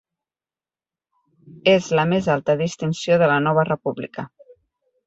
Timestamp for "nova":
3.51-3.71